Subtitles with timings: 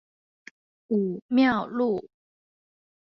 [0.87, 2.09] 武廟路